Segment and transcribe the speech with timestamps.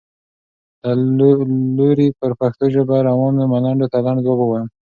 [1.17, 1.29] له
[1.77, 4.67] لوري پر پښتو ژبه روانو ملنډو ته لنډ ځواب ووایم.